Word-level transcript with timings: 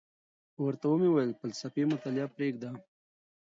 ورته 0.65 0.85
ومي 0.87 1.09
ویل 1.11 1.31
فلسفي 1.41 1.83
مطالعه 1.91 2.27
پریږده، 2.35 2.69